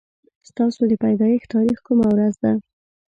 [0.49, 2.53] ستاسو د پيدايښت تاريخ کومه ورځ ده